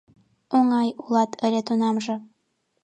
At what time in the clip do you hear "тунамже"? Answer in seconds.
1.67-2.15